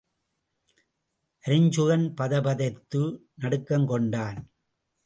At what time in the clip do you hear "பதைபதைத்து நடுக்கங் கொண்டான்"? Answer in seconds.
2.17-4.39